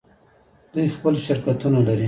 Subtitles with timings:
[0.73, 1.99] دوی خپل شرکتونه لري.